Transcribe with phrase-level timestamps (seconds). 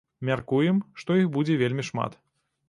[0.29, 2.19] Мяркуем, што іх будзе вельмі шмат.